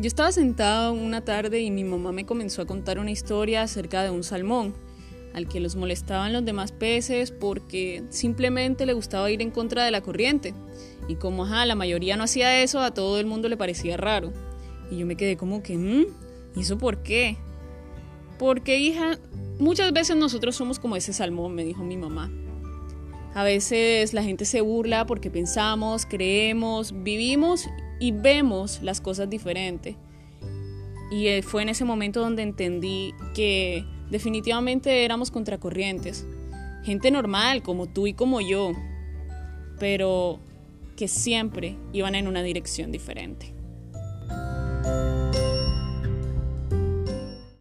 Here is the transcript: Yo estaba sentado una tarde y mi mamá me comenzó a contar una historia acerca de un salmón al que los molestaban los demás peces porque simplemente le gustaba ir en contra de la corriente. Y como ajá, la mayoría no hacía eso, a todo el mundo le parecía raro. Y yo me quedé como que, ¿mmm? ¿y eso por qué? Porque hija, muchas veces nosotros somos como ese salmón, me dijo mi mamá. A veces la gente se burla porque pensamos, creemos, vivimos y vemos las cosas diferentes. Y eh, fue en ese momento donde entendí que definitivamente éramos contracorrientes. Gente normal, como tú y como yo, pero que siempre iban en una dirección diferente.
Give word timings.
Yo 0.00 0.06
estaba 0.06 0.30
sentado 0.30 0.92
una 0.92 1.24
tarde 1.24 1.60
y 1.60 1.72
mi 1.72 1.82
mamá 1.82 2.12
me 2.12 2.24
comenzó 2.24 2.62
a 2.62 2.66
contar 2.66 3.00
una 3.00 3.10
historia 3.10 3.62
acerca 3.62 4.04
de 4.04 4.10
un 4.10 4.22
salmón 4.22 4.72
al 5.34 5.48
que 5.48 5.58
los 5.58 5.74
molestaban 5.74 6.32
los 6.32 6.44
demás 6.44 6.70
peces 6.70 7.32
porque 7.32 8.04
simplemente 8.08 8.86
le 8.86 8.92
gustaba 8.92 9.28
ir 9.28 9.42
en 9.42 9.50
contra 9.50 9.84
de 9.84 9.90
la 9.90 10.00
corriente. 10.00 10.54
Y 11.08 11.16
como 11.16 11.44
ajá, 11.44 11.66
la 11.66 11.74
mayoría 11.74 12.16
no 12.16 12.22
hacía 12.22 12.62
eso, 12.62 12.78
a 12.78 12.94
todo 12.94 13.18
el 13.18 13.26
mundo 13.26 13.48
le 13.48 13.56
parecía 13.56 13.96
raro. 13.96 14.32
Y 14.88 14.98
yo 14.98 15.06
me 15.06 15.16
quedé 15.16 15.36
como 15.36 15.64
que, 15.64 15.76
¿mmm? 15.76 16.06
¿y 16.54 16.60
eso 16.60 16.78
por 16.78 17.02
qué? 17.02 17.36
Porque 18.38 18.78
hija, 18.78 19.18
muchas 19.58 19.92
veces 19.92 20.14
nosotros 20.16 20.54
somos 20.54 20.78
como 20.78 20.94
ese 20.94 21.12
salmón, 21.12 21.56
me 21.56 21.64
dijo 21.64 21.82
mi 21.82 21.96
mamá. 21.96 22.30
A 23.34 23.42
veces 23.42 24.14
la 24.14 24.22
gente 24.22 24.44
se 24.44 24.60
burla 24.60 25.06
porque 25.06 25.28
pensamos, 25.28 26.06
creemos, 26.06 27.02
vivimos 27.02 27.68
y 28.00 28.12
vemos 28.12 28.80
las 28.82 29.00
cosas 29.00 29.28
diferentes. 29.28 29.96
Y 31.10 31.28
eh, 31.28 31.42
fue 31.42 31.62
en 31.62 31.70
ese 31.70 31.84
momento 31.84 32.20
donde 32.20 32.42
entendí 32.42 33.14
que 33.34 33.84
definitivamente 34.10 35.04
éramos 35.04 35.30
contracorrientes. 35.30 36.26
Gente 36.84 37.10
normal, 37.10 37.62
como 37.62 37.86
tú 37.86 38.06
y 38.06 38.14
como 38.14 38.40
yo, 38.40 38.72
pero 39.78 40.40
que 40.96 41.08
siempre 41.08 41.76
iban 41.92 42.14
en 42.14 42.28
una 42.28 42.42
dirección 42.42 42.92
diferente. 42.92 43.54